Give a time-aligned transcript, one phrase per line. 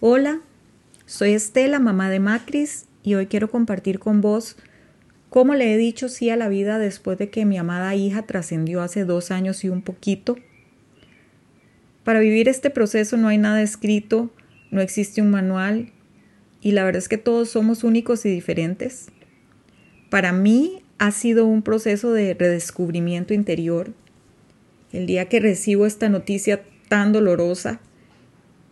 [0.00, 0.42] Hola,
[1.06, 4.56] soy Estela, mamá de Macris, y hoy quiero compartir con vos
[5.28, 8.80] cómo le he dicho sí a la vida después de que mi amada hija trascendió
[8.80, 10.36] hace dos años y un poquito.
[12.04, 14.30] Para vivir este proceso no hay nada escrito,
[14.70, 15.90] no existe un manual,
[16.60, 19.08] y la verdad es que todos somos únicos y diferentes.
[20.10, 23.92] Para mí ha sido un proceso de redescubrimiento interior.
[24.92, 27.80] El día que recibo esta noticia tan dolorosa,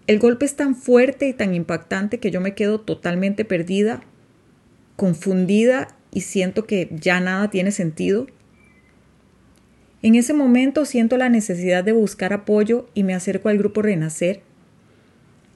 [0.06, 4.02] el golpe es tan fuerte y tan impactante que yo me quedo totalmente perdida,
[4.94, 8.26] confundida y siento que ya nada tiene sentido.
[10.02, 14.42] En ese momento siento la necesidad de buscar apoyo y me acerco al grupo Renacer,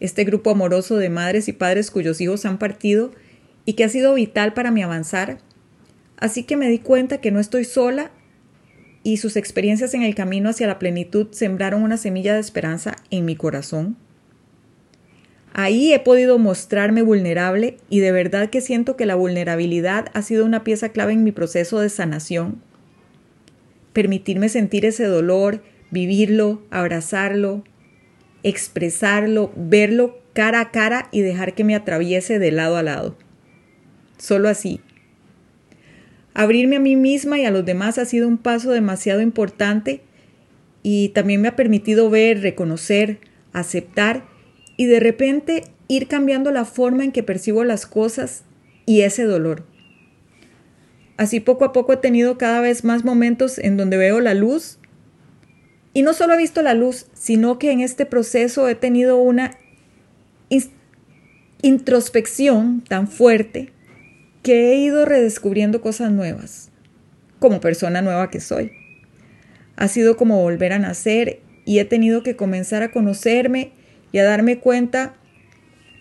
[0.00, 3.12] este grupo amoroso de madres y padres cuyos hijos han partido
[3.64, 5.38] y que ha sido vital para mi avanzar.
[6.16, 8.10] Así que me di cuenta que no estoy sola
[9.02, 13.24] y sus experiencias en el camino hacia la plenitud sembraron una semilla de esperanza en
[13.24, 13.96] mi corazón.
[15.62, 20.46] Ahí he podido mostrarme vulnerable y de verdad que siento que la vulnerabilidad ha sido
[20.46, 22.62] una pieza clave en mi proceso de sanación.
[23.92, 27.62] Permitirme sentir ese dolor, vivirlo, abrazarlo,
[28.42, 33.18] expresarlo, verlo cara a cara y dejar que me atraviese de lado a lado.
[34.16, 34.80] Solo así.
[36.32, 40.00] Abrirme a mí misma y a los demás ha sido un paso demasiado importante
[40.82, 43.18] y también me ha permitido ver, reconocer,
[43.52, 44.39] aceptar
[44.80, 48.44] y de repente ir cambiando la forma en que percibo las cosas
[48.86, 49.66] y ese dolor.
[51.18, 54.78] Así poco a poco he tenido cada vez más momentos en donde veo la luz
[55.92, 59.58] y no solo he visto la luz, sino que en este proceso he tenido una
[61.60, 63.74] introspección tan fuerte
[64.42, 66.70] que he ido redescubriendo cosas nuevas,
[67.38, 68.72] como persona nueva que soy.
[69.76, 73.78] Ha sido como volver a nacer y he tenido que comenzar a conocerme
[74.12, 75.14] y a darme cuenta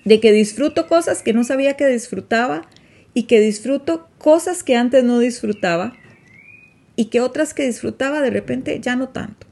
[0.06, 2.68] de que disfruto cosas que no sabía que disfrutaba
[3.14, 5.94] y que disfruto cosas que antes no disfrutaba
[6.96, 9.48] y que otras que disfrutaba de repente ya no tanto.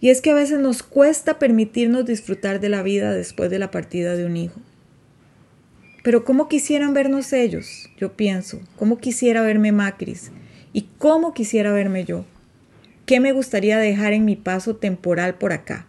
[0.00, 3.70] Y es que a veces nos cuesta permitirnos disfrutar de la vida después de la
[3.70, 4.60] partida de un hijo.
[6.02, 7.88] Pero ¿cómo quisieran vernos ellos?
[7.96, 10.32] Yo pienso, ¿cómo quisiera verme Macris?
[10.72, 12.24] ¿Y cómo quisiera verme yo?
[13.06, 15.86] ¿Qué me gustaría dejar en mi paso temporal por acá?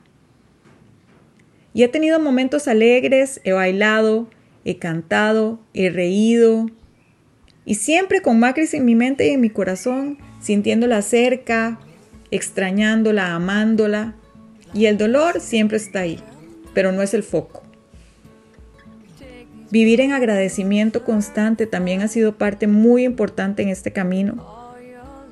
[1.74, 4.28] Y he tenido momentos alegres, he bailado,
[4.64, 6.68] he cantado, he reído.
[7.66, 11.80] Y siempre con Macris en mi mente y en mi corazón, sintiéndola cerca,
[12.30, 14.16] extrañándola, amándola.
[14.74, 16.20] Y el dolor siempre está ahí,
[16.74, 17.64] pero no es el foco.
[19.72, 24.46] Vivir en agradecimiento constante también ha sido parte muy importante en este camino.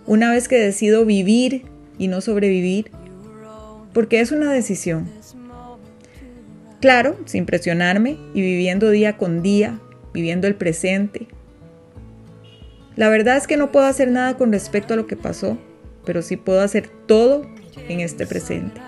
[0.08, 1.66] Una vez que decido vivir
[2.00, 2.90] y no sobrevivir,
[3.94, 5.08] porque es una decisión
[6.81, 9.80] Claro, sin presionarme y viviendo día con día,
[10.14, 11.28] viviendo el presente.
[12.96, 15.59] La verdad es que no puedo hacer nada con respecto a lo que pasó,
[16.06, 17.46] pero sí puedo hacer todo
[17.88, 18.81] en este presente.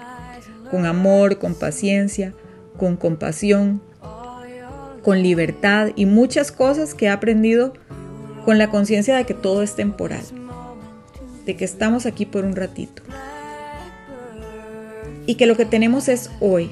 [0.72, 2.34] Con amor, con paciencia,
[2.78, 3.80] con compasión,
[5.04, 7.74] con libertad y muchas cosas que he aprendido
[8.44, 10.24] con la conciencia de que todo es temporal,
[11.46, 13.04] de que estamos aquí por un ratito
[15.28, 16.72] y que lo que tenemos es hoy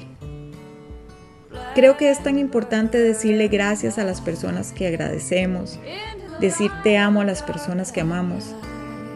[1.74, 5.80] Creo que es tan importante decirle gracias a las personas que agradecemos,
[6.38, 8.54] decir te amo a las personas que amamos.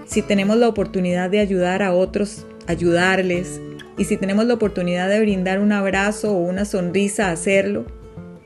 [0.06, 3.60] Si tenemos la oportunidad de ayudar a otros, ayudarles.
[3.98, 7.84] Y si tenemos la oportunidad de brindar un abrazo o una sonrisa, hacerlo.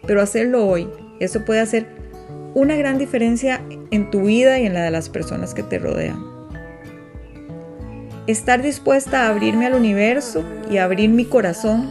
[0.07, 0.89] Pero hacerlo hoy,
[1.21, 1.87] eso puede hacer
[2.55, 3.61] una gran diferencia
[3.93, 6.25] en tu vida y en la de las personas que te rodean.
[8.27, 11.91] Estar dispuesta a abrirme al universo y abrir mi corazón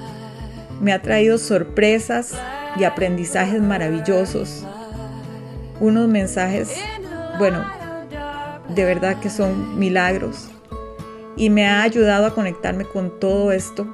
[0.80, 2.34] me ha traído sorpresas
[2.78, 4.66] y aprendizajes maravillosos.
[5.80, 6.76] Unos mensajes,
[7.38, 7.66] bueno,
[8.70, 10.50] de verdad que son milagros.
[11.36, 13.90] Y me ha ayudado a conectarme con todo esto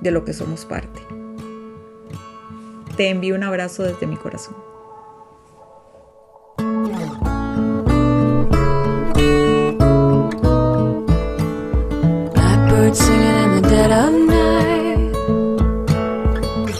[0.00, 1.00] de lo que somos parte.
[2.96, 4.71] Te envío un abrazo desde mi corazón.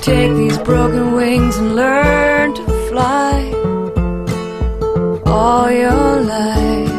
[0.02, 3.52] Take these broken wings and learn to fly
[5.24, 6.90] all your life.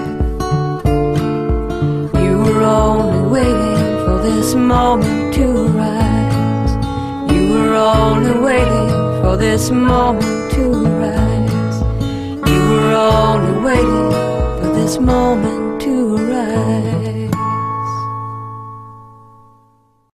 [2.23, 5.45] You were only waiting for this moment to
[5.81, 6.71] rise.
[7.29, 8.89] You were only waiting
[9.21, 10.71] for this moment to
[11.03, 11.81] rise.
[12.49, 14.11] You were only waiting
[14.61, 16.32] for this moment to rise.